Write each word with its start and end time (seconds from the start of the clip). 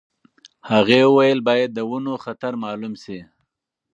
هغې 0.69 1.01
وویل 1.07 1.39
باید 1.49 1.69
د 1.73 1.79
ونو 1.89 2.13
خطر 2.23 2.53
مالوم 2.63 2.93
شي. 3.03 3.19